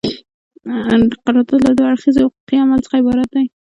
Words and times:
قرارداد 1.23 1.61
له 1.67 1.71
دوه 1.77 1.87
اړخیزه 1.91 2.21
حقوقي 2.25 2.57
عمل 2.63 2.79
څخه 2.85 2.95
عبارت 3.01 3.29
دی. 3.35 3.45